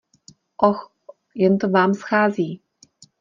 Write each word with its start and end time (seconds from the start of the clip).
Oh, 0.57 0.79
jen 1.35 1.57
to 1.59 1.69
vám 1.69 1.93
schází! 1.93 2.61